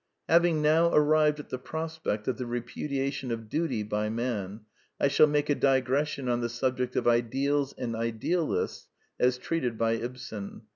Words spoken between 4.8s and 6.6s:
I shall make a digression on the